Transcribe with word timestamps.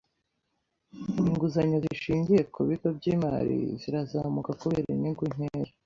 Inguzanyo 1.27 1.77
zishingiye 1.85 2.41
ku 2.53 2.59
bigo 2.67 2.87
by'imari 2.97 3.57
zirazamuka 3.79 4.51
kubera 4.61 4.87
inyungu 4.95 5.23
nkeya. 5.33 5.71